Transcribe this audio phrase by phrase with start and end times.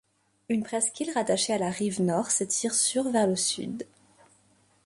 [0.49, 3.83] Une presqu’île rattachée à la rive nord s’étire sur vers le sud.